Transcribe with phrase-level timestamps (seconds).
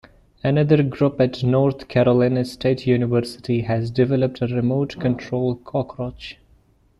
[0.43, 6.37] Another group at North Carolina State University has developed a remote control cockroach.